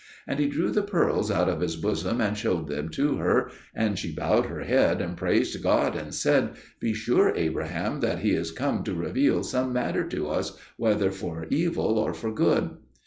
And 0.25 0.39
he 0.39 0.47
drew 0.47 0.71
the 0.71 0.81
pearls 0.81 1.29
out 1.29 1.47
of 1.47 1.61
his 1.61 1.75
bosom 1.75 2.21
and 2.21 2.35
showed 2.35 2.67
them 2.67 2.89
to 2.89 3.17
her, 3.17 3.51
and 3.75 3.99
she 3.99 4.11
bowed 4.15 4.47
her 4.47 4.61
head 4.61 4.99
and 4.99 5.15
praised 5.15 5.61
God 5.61 5.95
and 5.95 6.11
said, 6.11 6.55
"Be 6.79 6.91
sure, 6.91 7.35
Abraham, 7.35 7.99
that 7.99 8.17
he 8.21 8.31
is 8.31 8.49
come 8.51 8.81
to 8.85 8.95
reveal 8.95 9.43
some 9.43 9.71
matter 9.73 10.03
to 10.07 10.27
us, 10.29 10.57
whether 10.75 11.11
for 11.11 11.45
evil 11.51 11.99
or 11.99 12.15
for 12.15 12.31
good." 12.31 12.77